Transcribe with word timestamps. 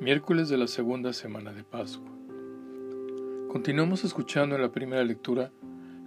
Miércoles 0.00 0.48
de 0.48 0.56
la 0.56 0.66
segunda 0.66 1.12
semana 1.12 1.52
de 1.52 1.62
Pascua. 1.62 2.10
Continuamos 3.52 4.02
escuchando 4.02 4.56
en 4.56 4.62
la 4.62 4.72
primera 4.72 5.04
lectura 5.04 5.52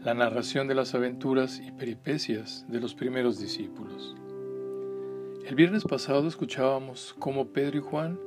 la 0.04 0.16
narración 0.16 0.68
de 0.68 0.74
las 0.74 0.96
aventuras 0.96 1.62
y 1.64 1.72
peripecias 1.72 2.66
de 2.68 2.80
los 2.80 2.96
primeros 2.96 3.40
discípulos. 3.40 4.16
El 5.46 5.54
viernes 5.54 5.84
pasado 5.84 6.28
escuchábamos 6.28 7.16
cómo 7.20 7.50
Pedro 7.50 7.78
y 7.78 7.82
Juan 7.82 8.20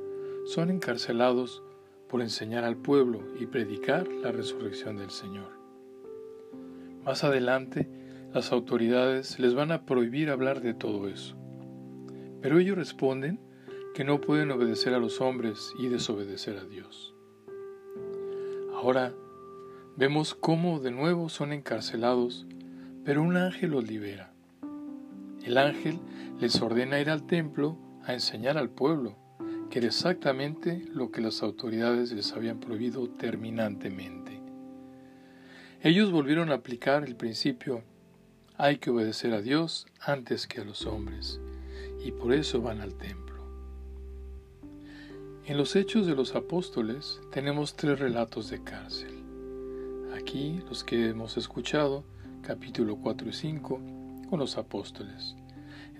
son 0.45 0.69
encarcelados 0.69 1.61
por 2.07 2.21
enseñar 2.21 2.63
al 2.63 2.77
pueblo 2.77 3.19
y 3.37 3.45
predicar 3.45 4.07
la 4.07 4.31
resurrección 4.31 4.95
del 4.95 5.09
Señor. 5.09 5.51
Más 7.03 7.25
adelante, 7.25 7.89
las 8.33 8.53
autoridades 8.53 9.37
les 9.37 9.53
van 9.53 9.73
a 9.73 9.85
prohibir 9.85 10.29
hablar 10.29 10.61
de 10.61 10.73
todo 10.73 11.09
eso. 11.09 11.35
Pero 12.41 12.57
ellos 12.57 12.77
responden 12.77 13.41
que 13.97 14.03
no 14.03 14.21
pueden 14.21 14.51
obedecer 14.51 14.93
a 14.93 14.99
los 14.99 15.21
hombres 15.21 15.73
y 15.79 15.87
desobedecer 15.87 16.55
a 16.59 16.65
Dios. 16.65 17.15
Ahora 18.75 19.11
vemos 19.95 20.35
cómo 20.35 20.79
de 20.79 20.91
nuevo 20.91 21.29
son 21.29 21.51
encarcelados, 21.51 22.45
pero 23.03 23.23
un 23.23 23.37
ángel 23.37 23.71
los 23.71 23.87
libera. 23.87 24.31
El 25.43 25.57
ángel 25.57 25.99
les 26.39 26.61
ordena 26.61 26.99
ir 26.99 27.09
al 27.09 27.25
templo 27.25 27.75
a 28.03 28.13
enseñar 28.13 28.59
al 28.59 28.69
pueblo, 28.69 29.15
que 29.71 29.79
era 29.79 29.87
exactamente 29.87 30.85
lo 30.93 31.09
que 31.09 31.21
las 31.21 31.41
autoridades 31.41 32.11
les 32.11 32.33
habían 32.33 32.59
prohibido 32.59 33.09
terminantemente. 33.09 34.39
Ellos 35.81 36.11
volvieron 36.11 36.51
a 36.51 36.57
aplicar 36.57 37.03
el 37.03 37.15
principio 37.15 37.81
hay 38.57 38.77
que 38.77 38.91
obedecer 38.91 39.33
a 39.33 39.41
Dios 39.41 39.87
antes 39.99 40.45
que 40.45 40.61
a 40.61 40.65
los 40.65 40.85
hombres, 40.85 41.41
y 42.05 42.11
por 42.11 42.31
eso 42.31 42.61
van 42.61 42.81
al 42.81 42.93
templo. 42.93 43.36
En 45.47 45.55
los 45.55 45.77
Hechos 45.77 46.05
de 46.05 46.13
los 46.13 46.35
Apóstoles 46.35 47.21
tenemos 47.31 47.77
tres 47.77 47.97
relatos 47.99 48.49
de 48.49 48.61
cárcel. 48.61 49.13
Aquí 50.13 50.61
los 50.67 50.83
que 50.83 51.07
hemos 51.07 51.37
escuchado, 51.37 52.03
capítulo 52.41 52.97
4 52.97 53.29
y 53.29 53.31
5, 53.31 53.81
con 54.29 54.39
los 54.39 54.57
apóstoles. 54.57 55.37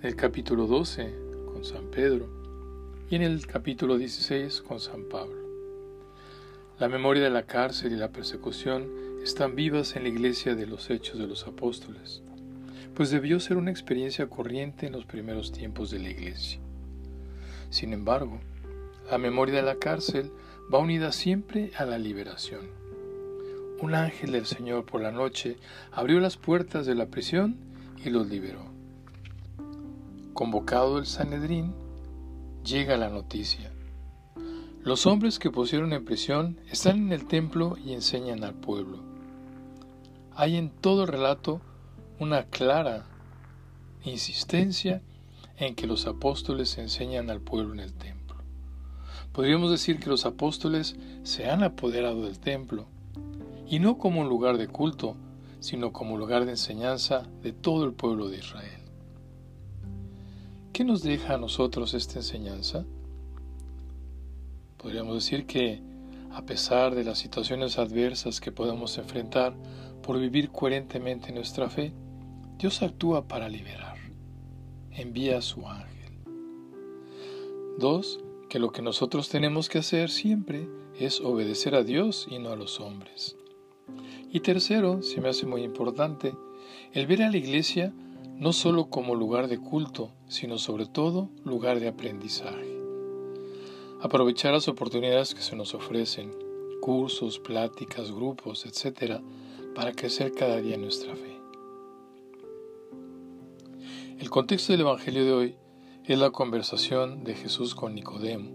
En 0.00 0.04
el 0.04 0.16
capítulo 0.16 0.66
12, 0.66 1.14
con 1.46 1.64
San 1.64 1.90
Pedro. 1.90 2.28
Y 3.08 3.16
en 3.16 3.22
el 3.22 3.46
capítulo 3.46 3.96
16, 3.96 4.60
con 4.60 4.80
San 4.80 5.04
Pablo. 5.04 5.40
La 6.78 6.90
memoria 6.90 7.22
de 7.22 7.30
la 7.30 7.44
cárcel 7.44 7.94
y 7.94 7.96
la 7.96 8.12
persecución 8.12 8.86
están 9.22 9.56
vivas 9.56 9.96
en 9.96 10.02
la 10.02 10.10
iglesia 10.10 10.56
de 10.56 10.66
los 10.66 10.90
Hechos 10.90 11.18
de 11.18 11.26
los 11.26 11.46
Apóstoles, 11.46 12.22
pues 12.94 13.08
debió 13.08 13.40
ser 13.40 13.56
una 13.56 13.70
experiencia 13.70 14.26
corriente 14.26 14.86
en 14.86 14.92
los 14.92 15.06
primeros 15.06 15.52
tiempos 15.52 15.90
de 15.90 16.00
la 16.00 16.10
iglesia. 16.10 16.60
Sin 17.70 17.94
embargo, 17.94 18.40
la 19.10 19.18
memoria 19.18 19.56
de 19.56 19.62
la 19.62 19.76
cárcel 19.76 20.32
va 20.72 20.78
unida 20.78 21.12
siempre 21.12 21.72
a 21.76 21.84
la 21.84 21.98
liberación. 21.98 22.68
Un 23.80 23.94
ángel 23.94 24.32
del 24.32 24.44
Señor 24.44 24.84
por 24.84 25.00
la 25.00 25.12
noche 25.12 25.56
abrió 25.92 26.20
las 26.20 26.36
puertas 26.36 26.84
de 26.84 26.94
la 26.94 27.06
prisión 27.06 27.56
y 28.04 28.10
los 28.10 28.26
liberó. 28.28 28.64
Convocado 30.34 30.98
el 30.98 31.06
Sanedrín, 31.06 31.74
llega 32.64 32.96
la 32.96 33.08
noticia. 33.08 33.72
Los 34.82 35.06
hombres 35.06 35.38
que 35.38 35.50
pusieron 35.50 35.92
en 35.92 36.04
prisión 36.04 36.58
están 36.70 36.98
en 36.98 37.12
el 37.12 37.26
templo 37.26 37.76
y 37.84 37.94
enseñan 37.94 38.44
al 38.44 38.54
pueblo. 38.54 38.98
Hay 40.34 40.56
en 40.56 40.70
todo 40.70 41.02
el 41.02 41.08
relato 41.08 41.60
una 42.18 42.44
clara 42.44 43.06
insistencia 44.04 45.02
en 45.56 45.74
que 45.74 45.86
los 45.86 46.06
apóstoles 46.06 46.78
enseñan 46.78 47.30
al 47.30 47.40
pueblo 47.40 47.74
en 47.74 47.80
el 47.80 47.94
templo. 47.94 48.17
Podríamos 49.38 49.70
decir 49.70 50.00
que 50.00 50.10
los 50.10 50.26
apóstoles 50.26 50.96
se 51.22 51.48
han 51.48 51.62
apoderado 51.62 52.22
del 52.22 52.40
templo, 52.40 52.86
y 53.68 53.78
no 53.78 53.96
como 53.96 54.20
un 54.20 54.28
lugar 54.28 54.58
de 54.58 54.66
culto, 54.66 55.14
sino 55.60 55.92
como 55.92 56.16
lugar 56.16 56.44
de 56.44 56.50
enseñanza 56.50 57.24
de 57.40 57.52
todo 57.52 57.84
el 57.84 57.92
pueblo 57.92 58.28
de 58.28 58.38
Israel. 58.38 58.80
¿Qué 60.72 60.82
nos 60.82 61.04
deja 61.04 61.34
a 61.34 61.38
nosotros 61.38 61.94
esta 61.94 62.18
enseñanza? 62.18 62.84
Podríamos 64.76 65.14
decir 65.14 65.46
que, 65.46 65.82
a 66.32 66.42
pesar 66.42 66.96
de 66.96 67.04
las 67.04 67.20
situaciones 67.20 67.78
adversas 67.78 68.40
que 68.40 68.50
podemos 68.50 68.98
enfrentar 68.98 69.54
por 70.02 70.18
vivir 70.18 70.50
coherentemente 70.50 71.30
nuestra 71.30 71.70
fe, 71.70 71.92
Dios 72.58 72.82
actúa 72.82 73.28
para 73.28 73.48
liberar. 73.48 73.98
Envía 74.90 75.38
a 75.38 75.42
su 75.42 75.64
ángel. 75.68 76.24
Dos, 77.78 78.18
que 78.48 78.58
lo 78.58 78.72
que 78.72 78.82
nosotros 78.82 79.28
tenemos 79.28 79.68
que 79.68 79.78
hacer 79.78 80.10
siempre 80.10 80.68
es 80.98 81.20
obedecer 81.20 81.74
a 81.74 81.84
Dios 81.84 82.26
y 82.30 82.38
no 82.38 82.50
a 82.50 82.56
los 82.56 82.80
hombres. 82.80 83.36
Y 84.30 84.40
tercero, 84.40 85.02
se 85.02 85.20
me 85.20 85.28
hace 85.28 85.46
muy 85.46 85.62
importante, 85.62 86.34
el 86.92 87.06
ver 87.06 87.22
a 87.22 87.30
la 87.30 87.36
iglesia 87.36 87.92
no 88.36 88.52
solo 88.52 88.88
como 88.88 89.14
lugar 89.14 89.48
de 89.48 89.58
culto, 89.58 90.12
sino 90.28 90.58
sobre 90.58 90.86
todo 90.86 91.28
lugar 91.44 91.80
de 91.80 91.88
aprendizaje. 91.88 92.78
Aprovechar 94.00 94.52
las 94.52 94.68
oportunidades 94.68 95.34
que 95.34 95.42
se 95.42 95.56
nos 95.56 95.74
ofrecen, 95.74 96.32
cursos, 96.80 97.38
pláticas, 97.38 98.12
grupos, 98.12 98.64
etc., 98.64 99.20
para 99.74 99.92
crecer 99.92 100.32
cada 100.32 100.60
día 100.60 100.76
nuestra 100.76 101.14
fe. 101.16 101.36
El 104.18 104.30
contexto 104.30 104.72
del 104.72 104.82
Evangelio 104.82 105.24
de 105.24 105.32
hoy 105.32 105.56
es 106.08 106.18
la 106.18 106.30
conversación 106.30 107.22
de 107.22 107.34
Jesús 107.34 107.74
con 107.74 107.94
Nicodemo, 107.94 108.48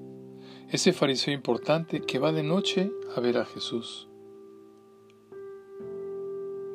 ese 0.72 0.92
fariseo 0.92 1.36
importante 1.36 2.02
que 2.02 2.18
va 2.18 2.32
de 2.32 2.42
noche 2.42 2.92
a 3.16 3.20
ver 3.20 3.38
a 3.38 3.46
Jesús. 3.46 4.08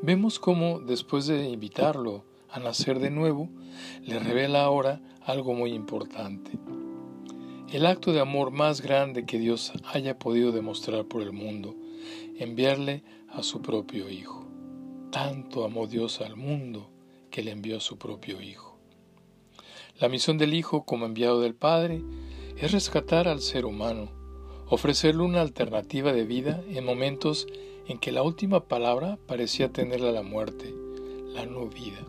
Vemos 0.02 0.38
cómo 0.38 0.78
después 0.78 1.26
de 1.26 1.48
invitarlo 1.48 2.22
a 2.48 2.60
nacer 2.60 3.00
de 3.00 3.10
nuevo, 3.10 3.48
le 4.04 4.20
revela 4.20 4.62
ahora 4.62 5.02
algo 5.22 5.52
muy 5.52 5.72
importante. 5.72 6.52
El 7.72 7.84
acto 7.84 8.12
de 8.12 8.20
amor 8.20 8.52
más 8.52 8.80
grande 8.80 9.26
que 9.26 9.40
Dios 9.40 9.72
haya 9.92 10.16
podido 10.20 10.52
demostrar 10.52 11.06
por 11.06 11.22
el 11.22 11.32
mundo, 11.32 11.74
enviarle 12.38 13.02
a 13.28 13.42
su 13.42 13.62
propio 13.62 14.08
Hijo. 14.08 14.46
Tanto 15.10 15.64
amó 15.64 15.88
Dios 15.88 16.20
al 16.20 16.36
mundo 16.36 16.88
que 17.32 17.42
le 17.42 17.50
envió 17.50 17.78
a 17.78 17.80
su 17.80 17.98
propio 17.98 18.40
Hijo. 18.40 18.77
La 20.00 20.09
misión 20.09 20.38
del 20.38 20.54
Hijo 20.54 20.84
como 20.84 21.06
enviado 21.06 21.41
del 21.41 21.56
Padre 21.56 22.03
es 22.56 22.70
rescatar 22.70 23.26
al 23.26 23.41
ser 23.41 23.66
humano, 23.66 24.12
ofrecerle 24.69 25.25
una 25.25 25.41
alternativa 25.41 26.12
de 26.12 26.25
vida 26.25 26.62
en 26.69 26.84
momentos 26.84 27.48
en 27.88 27.98
que 27.98 28.12
la 28.12 28.22
última 28.22 28.69
palabra 28.69 29.19
parecía 29.26 29.72
tenerla 29.72 30.12
la 30.12 30.22
muerte, 30.22 30.72
la 31.34 31.47
no 31.47 31.66
vida. 31.66 32.06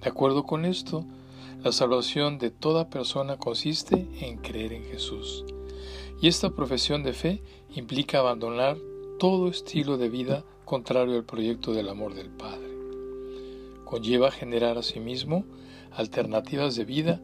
De 0.00 0.08
acuerdo 0.08 0.44
con 0.44 0.64
esto, 0.64 1.04
la 1.62 1.72
salvación 1.72 2.38
de 2.38 2.50
toda 2.50 2.88
persona 2.88 3.36
consiste 3.36 4.08
en 4.20 4.38
creer 4.38 4.72
en 4.72 4.84
Jesús. 4.84 5.44
Y 6.22 6.28
esta 6.28 6.50
profesión 6.54 7.02
de 7.02 7.12
fe 7.12 7.42
implica 7.74 8.20
abandonar 8.20 8.78
todo 9.18 9.48
estilo 9.48 9.98
de 9.98 10.08
vida 10.08 10.42
contrario 10.64 11.16
al 11.16 11.24
proyecto 11.24 11.74
del 11.74 11.90
amor 11.90 12.14
del 12.14 12.30
Padre. 12.30 12.71
Conlleva 13.92 14.30
generar 14.30 14.78
a 14.78 14.82
sí 14.82 15.00
mismo 15.00 15.44
alternativas 15.90 16.76
de 16.76 16.86
vida 16.86 17.20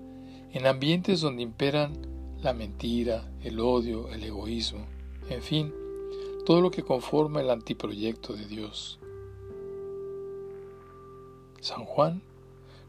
en 0.52 0.66
ambientes 0.66 1.22
donde 1.22 1.42
imperan 1.42 1.94
la 2.42 2.52
mentira, 2.52 3.26
el 3.42 3.58
odio, 3.58 4.10
el 4.10 4.22
egoísmo, 4.22 4.84
en 5.30 5.40
fin, 5.40 5.72
todo 6.44 6.60
lo 6.60 6.70
que 6.70 6.82
conforma 6.82 7.40
el 7.40 7.48
antiproyecto 7.48 8.34
de 8.34 8.44
Dios. 8.44 8.98
San 11.60 11.86
Juan 11.86 12.20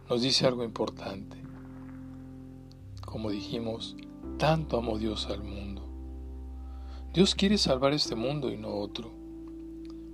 nos 0.09 0.23
dice 0.23 0.45
algo 0.45 0.65
importante. 0.65 1.37
Como 3.05 3.31
dijimos, 3.31 3.95
tanto 4.37 4.75
amó 4.75 4.97
Dios 4.97 5.27
al 5.27 5.41
mundo. 5.41 5.87
Dios 7.13 7.33
quiere 7.33 7.57
salvar 7.57 7.93
este 7.93 8.15
mundo 8.15 8.51
y 8.51 8.57
no 8.57 8.75
otro. 8.75 9.09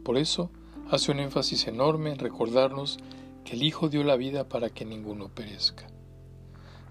Por 0.04 0.19
eso 0.19 0.51
hace 0.92 1.12
un 1.12 1.19
énfasis 1.19 1.66
enorme 1.66 2.12
en 2.12 2.19
recordarnos 2.19 3.00
que 3.45 3.53
el 3.53 3.63
Hijo 3.63 3.88
dio 3.88 4.03
la 4.03 4.18
vida 4.18 4.50
para 4.50 4.69
que 4.71 4.83
ninguno 4.83 5.30
perezca. 5.30 5.88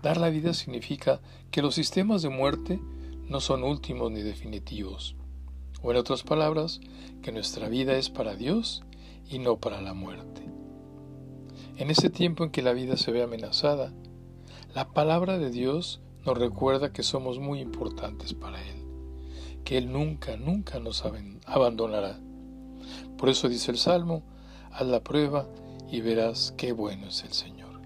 Dar 0.02 0.16
la 0.16 0.30
vida 0.30 0.54
significa 0.54 1.20
que 1.50 1.60
los 1.60 1.74
sistemas 1.74 2.22
de 2.22 2.28
muerte 2.28 2.80
no 3.28 3.40
son 3.40 3.64
últimos 3.64 4.10
ni 4.12 4.22
definitivos, 4.22 5.16
o 5.82 5.90
en 5.90 5.96
otras 5.96 6.22
palabras, 6.22 6.80
que 7.22 7.32
nuestra 7.32 7.68
vida 7.68 7.96
es 7.96 8.08
para 8.08 8.36
Dios 8.36 8.84
y 9.28 9.40
no 9.40 9.58
para 9.58 9.80
la 9.80 9.94
muerte. 9.94 10.42
En 11.76 11.90
ese 11.90 12.08
tiempo 12.08 12.44
en 12.44 12.50
que 12.50 12.62
la 12.62 12.72
vida 12.72 12.96
se 12.96 13.10
ve 13.10 13.22
amenazada, 13.22 13.92
la 14.74 14.92
palabra 14.92 15.38
de 15.38 15.50
Dios 15.50 16.00
nos 16.24 16.38
recuerda 16.38 16.92
que 16.92 17.02
somos 17.02 17.40
muy 17.40 17.60
importantes 17.60 18.32
para 18.32 18.62
Él, 18.62 18.76
que 19.64 19.76
Él 19.76 19.90
nunca, 19.90 20.36
nunca 20.36 20.78
nos 20.78 21.04
abandonará. 21.46 22.20
Por 23.18 23.28
eso 23.28 23.48
dice 23.48 23.72
el 23.72 23.78
Salmo, 23.78 24.22
haz 24.70 24.86
la 24.86 25.02
prueba 25.02 25.48
y 25.94 26.00
verás 26.00 26.52
qué 26.56 26.72
bueno 26.72 27.06
es 27.06 27.22
el 27.22 27.32
Señor. 27.32 27.80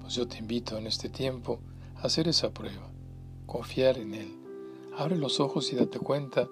Pues 0.00 0.14
yo 0.14 0.28
te 0.28 0.38
invito 0.38 0.78
en 0.78 0.86
este 0.86 1.08
tiempo 1.08 1.58
a 1.96 2.02
hacer 2.02 2.28
esa 2.28 2.54
prueba, 2.54 2.92
confiar 3.44 3.98
en 3.98 4.14
Él, 4.14 4.42
Abre 4.96 5.16
los 5.16 5.40
ojos 5.40 5.72
y 5.72 5.76
date 5.76 5.98
cuenta 5.98 6.48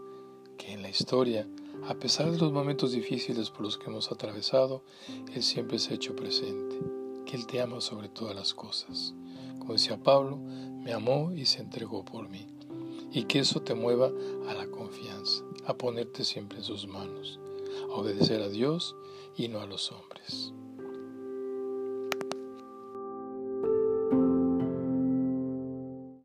que 0.56 0.72
en 0.72 0.80
la 0.80 0.88
historia, 0.88 1.46
a 1.86 1.94
pesar 1.94 2.32
de 2.32 2.38
los 2.38 2.52
momentos 2.52 2.90
difíciles 2.92 3.50
por 3.50 3.60
los 3.60 3.76
que 3.76 3.86
hemos 3.86 4.10
atravesado, 4.10 4.82
Él 5.34 5.42
siempre 5.42 5.78
se 5.78 5.92
ha 5.92 5.96
hecho 5.96 6.16
presente, 6.16 6.80
que 7.26 7.36
Él 7.36 7.46
te 7.46 7.60
ama 7.60 7.80
sobre 7.82 8.08
todas 8.08 8.34
las 8.34 8.54
cosas. 8.54 9.14
Como 9.58 9.74
decía 9.74 10.02
Pablo, 10.02 10.38
me 10.38 10.92
amó 10.94 11.32
y 11.32 11.44
se 11.44 11.60
entregó 11.60 12.02
por 12.04 12.28
mí. 12.28 12.46
Y 13.12 13.24
que 13.24 13.40
eso 13.40 13.60
te 13.60 13.74
mueva 13.74 14.10
a 14.48 14.54
la 14.54 14.66
confianza, 14.68 15.44
a 15.66 15.74
ponerte 15.74 16.24
siempre 16.24 16.58
en 16.58 16.64
sus 16.64 16.88
manos, 16.88 17.38
obedecer 17.88 18.42
a 18.42 18.48
Dios 18.48 18.96
y 19.36 19.48
no 19.48 19.60
a 19.60 19.66
los 19.66 19.90
hombres. 19.92 20.52